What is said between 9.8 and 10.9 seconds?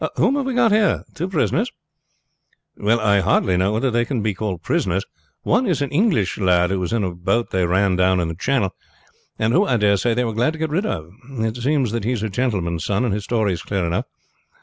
say, they were glad to get rid